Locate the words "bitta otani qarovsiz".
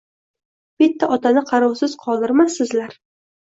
0.83-1.95